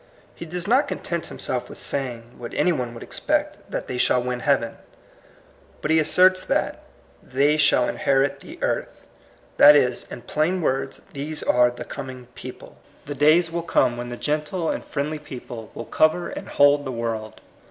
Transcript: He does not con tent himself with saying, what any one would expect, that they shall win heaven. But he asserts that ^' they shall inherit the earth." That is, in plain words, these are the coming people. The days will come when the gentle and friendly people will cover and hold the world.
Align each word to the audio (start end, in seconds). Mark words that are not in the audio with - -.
He 0.33 0.47
does 0.47 0.65
not 0.67 0.87
con 0.87 0.97
tent 0.97 1.27
himself 1.27 1.69
with 1.69 1.77
saying, 1.77 2.33
what 2.39 2.55
any 2.55 2.71
one 2.71 2.95
would 2.95 3.03
expect, 3.03 3.59
that 3.69 3.85
they 3.87 3.99
shall 3.99 4.19
win 4.23 4.39
heaven. 4.39 4.77
But 5.79 5.91
he 5.91 5.99
asserts 5.99 6.43
that 6.45 6.77
^' 6.77 6.79
they 7.31 7.55
shall 7.57 7.87
inherit 7.87 8.39
the 8.39 8.57
earth." 8.63 9.05
That 9.57 9.75
is, 9.75 10.11
in 10.11 10.23
plain 10.23 10.59
words, 10.59 11.01
these 11.13 11.43
are 11.43 11.69
the 11.69 11.85
coming 11.85 12.25
people. 12.33 12.77
The 13.05 13.13
days 13.13 13.51
will 13.51 13.61
come 13.61 13.95
when 13.95 14.09
the 14.09 14.17
gentle 14.17 14.71
and 14.71 14.83
friendly 14.83 15.19
people 15.19 15.69
will 15.75 15.85
cover 15.85 16.29
and 16.29 16.47
hold 16.49 16.83
the 16.83 16.91
world. 16.91 17.39